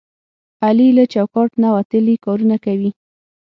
[0.65, 2.91] علي له چوکاټ نه وتلي کارونه کوي.